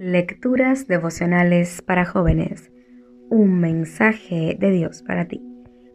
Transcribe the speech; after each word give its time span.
Lecturas 0.00 0.86
devocionales 0.86 1.82
para 1.82 2.04
jóvenes. 2.04 2.70
Un 3.30 3.58
mensaje 3.58 4.56
de 4.56 4.70
Dios 4.70 5.02
para 5.02 5.24
ti. 5.24 5.42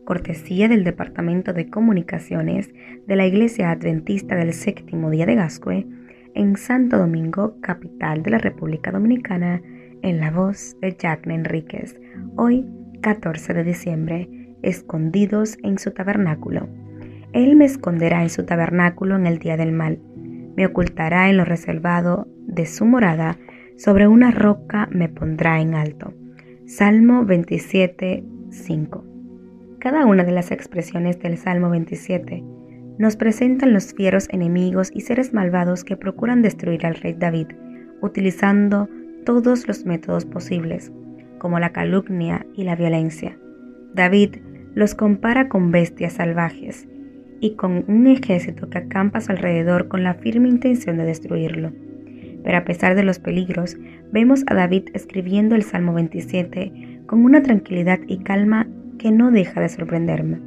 Cortesía 0.04 0.68
del 0.68 0.84
Departamento 0.84 1.54
de 1.54 1.70
Comunicaciones 1.70 2.70
de 3.08 3.16
la 3.16 3.26
Iglesia 3.26 3.72
Adventista 3.72 4.36
del 4.36 4.52
Séptimo 4.52 5.10
Día 5.10 5.26
de 5.26 5.36
Gascue 5.36 5.88
en 6.36 6.58
Santo 6.58 6.98
Domingo, 6.98 7.62
capital 7.62 8.24
de 8.24 8.32
la 8.32 8.40
República 8.40 8.92
Dominicana, 8.92 9.62
en 10.02 10.20
la 10.20 10.32
voz 10.32 10.76
de 10.82 10.98
Jack 11.00 11.26
Enríquez. 11.28 11.98
Hoy, 12.36 12.68
14 13.00 13.54
de 13.54 13.64
diciembre, 13.64 14.30
escondidos 14.64 15.58
en 15.64 15.80
su 15.80 15.92
tabernáculo. 15.92 16.68
Él 17.32 17.56
me 17.56 17.64
esconderá 17.64 18.22
en 18.22 18.30
su 18.30 18.46
tabernáculo 18.46 19.16
en 19.16 19.28
el 19.28 19.40
día 19.40 19.56
del 19.56 19.72
mal. 19.72 20.02
Me 20.58 20.66
ocultará 20.66 21.30
en 21.30 21.38
lo 21.38 21.46
reservado 21.46 22.28
de 22.48 22.66
su 22.66 22.84
morada 22.84 23.38
sobre 23.78 24.08
una 24.08 24.32
roca 24.32 24.88
me 24.92 25.10
pondrá 25.10 25.62
en 25.62 25.76
alto. 25.76 26.14
Salmo 26.66 27.26
27, 27.26 28.24
5. 28.50 29.06
Cada 29.80 30.06
una 30.06 30.24
de 30.24 30.32
las 30.32 30.52
expresiones 30.52 31.20
del 31.20 31.38
Salmo 31.38 31.70
27 31.70 32.44
nos 32.98 33.16
presentan 33.16 33.74
los 33.74 33.94
fieros 33.94 34.28
enemigos 34.30 34.92
y 34.94 35.02
seres 35.02 35.34
malvados 35.34 35.84
que 35.84 35.98
procuran 35.98 36.42
destruir 36.42 36.86
al 36.86 36.96
rey 36.96 37.14
David, 37.14 37.48
utilizando 38.02 38.88
todos 39.26 39.68
los 39.68 39.86
métodos 39.86 40.26
posibles, 40.26 40.92
como 41.40 41.60
la 41.60 41.72
calumnia 41.72 42.46
y 42.56 42.64
la 42.64 42.76
violencia. 42.76 43.38
David 43.94 44.38
los 44.76 44.96
compara 44.96 45.50
con 45.50 45.72
bestias 45.72 46.14
salvajes 46.14 46.88
y 47.40 47.56
con 47.56 47.84
un 47.88 48.08
ejército 48.08 48.70
que 48.70 48.78
acampa 48.78 49.18
a 49.18 49.22
su 49.22 49.32
alrededor 49.32 49.88
con 49.88 50.04
la 50.04 50.14
firme 50.14 50.48
intención 50.48 50.98
de 50.98 51.06
destruirlo. 51.06 51.74
Pero 52.44 52.58
a 52.58 52.66
pesar 52.66 52.96
de 52.96 53.04
los 53.04 53.20
peligros, 53.20 53.78
vemos 54.12 54.44
a 54.48 54.54
David 54.54 54.90
escribiendo 54.94 55.56
el 55.56 55.64
Salmo 55.64 55.94
27 55.94 57.02
con 57.06 57.24
una 57.24 57.42
tranquilidad 57.42 58.00
y 58.08 58.20
calma 58.20 58.68
que 59.00 59.12
no 59.12 59.32
deja 59.32 59.62
de 59.62 59.70
sorprenderme. 59.70 60.40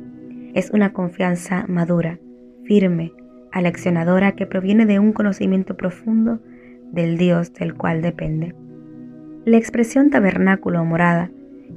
Es 0.55 0.71
una 0.71 0.93
confianza 0.93 1.65
madura, 1.69 2.19
firme, 2.65 3.13
aleccionadora 3.53 4.33
que 4.33 4.47
proviene 4.47 4.87
de 4.87 4.99
un 4.99 5.13
conocimiento 5.13 5.77
profundo 5.77 6.41
del 6.93 7.17
Dios 7.17 7.53
del 7.55 7.75
cual 7.75 8.03
depende. 8.03 8.55
La 9.45 9.57
expresión 9.57 10.11
tabernáculo 10.11 10.81
o 10.81 10.85
morada, 10.85 11.31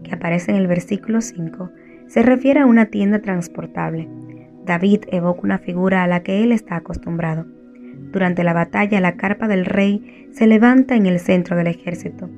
que 0.04 0.14
aparece 0.14 0.52
en 0.52 0.58
el 0.58 0.68
versículo 0.68 1.22
5, 1.22 1.72
se 2.08 2.24
refiere 2.24 2.62
a 2.62 2.66
una 2.66 2.88
tienda 2.88 3.20
transportable. 3.20 4.10
David 4.66 5.04
evoca 5.12 5.42
una 5.44 5.60
figura 5.60 6.04
a 6.04 6.08
la 6.08 6.24
que 6.24 6.44
él 6.44 6.52
está 6.52 6.78
acostumbrado 6.78 7.46
durante 8.12 8.44
la 8.44 8.54
batalla, 8.54 9.00
la 9.00 9.16
carpa 9.16 9.48
del 9.48 9.66
rey 9.66 10.28
se 10.32 10.48
levanta 10.48 10.96
en 10.96 11.06
el 11.06 11.20
centro 11.20 11.56
del 11.56 11.68
ejército, 11.68 12.30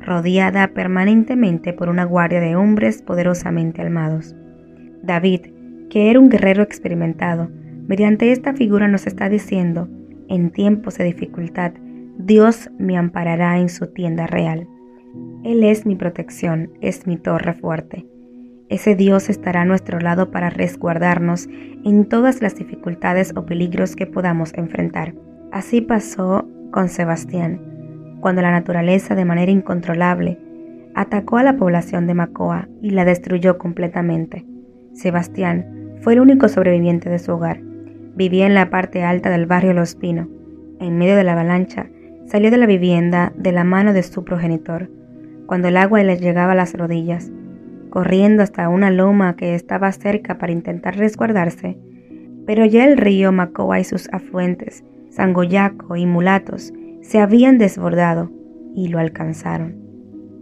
rodeada 0.00 0.68
permanentemente 0.68 1.72
por 1.72 1.88
una 1.88 2.04
guardia 2.04 2.40
de 2.40 2.56
hombres 2.56 3.02
poderosamente 3.02 3.82
armados. 3.82 4.34
David, 5.02 5.40
que 5.88 6.10
era 6.10 6.20
un 6.20 6.28
guerrero 6.28 6.62
experimentado, 6.62 7.50
mediante 7.86 8.32
esta 8.32 8.54
figura 8.54 8.88
nos 8.88 9.06
está 9.06 9.28
diciendo, 9.28 9.88
en 10.28 10.50
tiempos 10.50 10.98
de 10.98 11.04
dificultad, 11.04 11.72
Dios 12.18 12.70
me 12.78 12.96
amparará 12.96 13.58
en 13.58 13.68
su 13.68 13.86
tienda 13.88 14.26
real. 14.26 14.68
Él 15.42 15.64
es 15.64 15.86
mi 15.86 15.96
protección, 15.96 16.70
es 16.80 17.06
mi 17.06 17.16
torre 17.16 17.54
fuerte. 17.54 18.06
Ese 18.70 18.94
Dios 18.94 19.28
estará 19.28 19.62
a 19.62 19.64
nuestro 19.64 19.98
lado 19.98 20.30
para 20.30 20.48
resguardarnos 20.48 21.48
en 21.84 22.04
todas 22.08 22.40
las 22.40 22.54
dificultades 22.54 23.32
o 23.34 23.44
peligros 23.44 23.96
que 23.96 24.06
podamos 24.06 24.54
enfrentar. 24.54 25.12
Así 25.50 25.80
pasó 25.80 26.48
con 26.70 26.88
Sebastián, 26.88 27.60
cuando 28.20 28.42
la 28.42 28.52
naturaleza 28.52 29.16
de 29.16 29.24
manera 29.24 29.50
incontrolable 29.50 30.38
atacó 30.94 31.38
a 31.38 31.42
la 31.42 31.56
población 31.56 32.06
de 32.06 32.14
Macoa 32.14 32.68
y 32.80 32.90
la 32.90 33.04
destruyó 33.04 33.58
completamente. 33.58 34.46
Sebastián 34.92 35.96
fue 36.02 36.12
el 36.12 36.20
único 36.20 36.48
sobreviviente 36.48 37.10
de 37.10 37.18
su 37.18 37.32
hogar. 37.32 37.60
Vivía 38.14 38.46
en 38.46 38.54
la 38.54 38.70
parte 38.70 39.02
alta 39.02 39.30
del 39.30 39.46
barrio 39.46 39.72
Los 39.72 39.96
Pinos. 39.96 40.28
En 40.78 40.96
medio 40.96 41.16
de 41.16 41.24
la 41.24 41.32
avalancha, 41.32 41.88
salió 42.26 42.52
de 42.52 42.56
la 42.56 42.66
vivienda 42.66 43.32
de 43.36 43.50
la 43.50 43.64
mano 43.64 43.92
de 43.92 44.04
su 44.04 44.24
progenitor, 44.24 44.88
cuando 45.46 45.66
el 45.66 45.76
agua 45.76 46.04
le 46.04 46.16
llegaba 46.18 46.52
a 46.52 46.56
las 46.56 46.74
rodillas 46.74 47.32
corriendo 47.90 48.42
hasta 48.42 48.68
una 48.68 48.90
loma 48.90 49.36
que 49.36 49.54
estaba 49.54 49.92
cerca 49.92 50.38
para 50.38 50.52
intentar 50.52 50.96
resguardarse, 50.96 51.76
pero 52.46 52.64
ya 52.64 52.86
el 52.86 52.96
río 52.96 53.32
Macoa 53.32 53.80
y 53.80 53.84
sus 53.84 54.08
afluentes, 54.12 54.84
Sangoyaco 55.10 55.96
y 55.96 56.06
Mulatos, 56.06 56.72
se 57.02 57.18
habían 57.18 57.58
desbordado 57.58 58.30
y 58.74 58.88
lo 58.88 58.98
alcanzaron. 58.98 59.76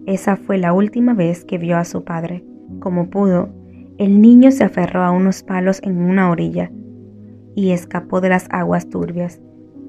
Esa 0.07 0.37
fue 0.37 0.59
la 0.59 0.73
última 0.73 1.15
vez 1.15 1.45
que 1.45 1.59
vio 1.59 1.77
a 1.77 1.85
su 1.85 2.05
padre. 2.05 2.45
Como 2.81 3.11
pudo, 3.11 3.51
el 3.99 4.21
niño 4.21 4.51
se 4.51 4.65
aferró 4.65 5.03
a 5.03 5.11
unos 5.11 5.43
palos 5.43 5.81
en 5.83 5.99
una 5.99 6.31
orilla 6.31 6.71
y 7.55 7.73
escapó 7.73 8.21
de 8.21 8.29
las 8.29 8.47
aguas 8.51 8.89
turbias. 8.89 9.41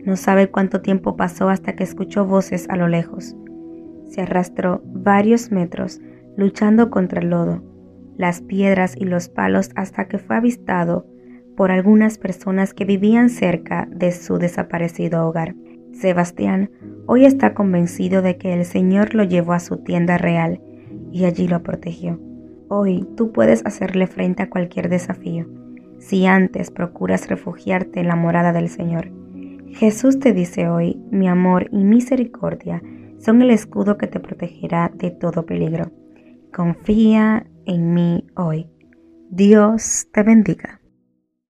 No 0.03 0.15
sabe 0.15 0.49
cuánto 0.49 0.81
tiempo 0.81 1.15
pasó 1.15 1.49
hasta 1.49 1.73
que 1.75 1.83
escuchó 1.83 2.25
voces 2.25 2.67
a 2.69 2.75
lo 2.75 2.87
lejos. 2.87 3.35
Se 4.07 4.21
arrastró 4.21 4.81
varios 4.85 5.51
metros 5.51 6.01
luchando 6.37 6.89
contra 6.89 7.21
el 7.21 7.29
lodo, 7.29 7.63
las 8.17 8.41
piedras 8.41 8.95
y 8.97 9.05
los 9.05 9.29
palos 9.29 9.69
hasta 9.75 10.07
que 10.07 10.17
fue 10.17 10.35
avistado 10.35 11.05
por 11.55 11.71
algunas 11.71 12.17
personas 12.17 12.73
que 12.73 12.85
vivían 12.85 13.29
cerca 13.29 13.87
de 13.91 14.11
su 14.11 14.37
desaparecido 14.37 15.27
hogar. 15.27 15.55
Sebastián 15.93 16.71
hoy 17.05 17.25
está 17.25 17.53
convencido 17.53 18.21
de 18.21 18.37
que 18.37 18.53
el 18.53 18.65
Señor 18.65 19.15
lo 19.15 19.23
llevó 19.23 19.53
a 19.53 19.59
su 19.59 19.77
tienda 19.77 20.17
real 20.17 20.61
y 21.11 21.25
allí 21.25 21.47
lo 21.47 21.63
protegió. 21.63 22.19
Hoy 22.69 23.07
tú 23.17 23.31
puedes 23.31 23.65
hacerle 23.65 24.07
frente 24.07 24.43
a 24.43 24.49
cualquier 24.49 24.89
desafío, 24.89 25.47
si 25.97 26.25
antes 26.25 26.71
procuras 26.71 27.27
refugiarte 27.27 27.99
en 27.99 28.07
la 28.07 28.15
morada 28.15 28.53
del 28.53 28.69
Señor. 28.69 29.11
Jesús 29.71 30.19
te 30.19 30.33
dice 30.33 30.69
hoy, 30.69 31.01
mi 31.11 31.27
amor 31.27 31.67
y 31.71 31.83
misericordia 31.83 32.81
son 33.17 33.41
el 33.41 33.49
escudo 33.49 33.97
que 33.97 34.07
te 34.07 34.19
protegerá 34.19 34.91
de 34.95 35.11
todo 35.11 35.45
peligro. 35.45 35.91
Confía 36.53 37.45
en 37.65 37.93
mí 37.93 38.27
hoy. 38.35 38.67
Dios 39.29 40.07
te 40.11 40.23
bendiga. 40.23 40.78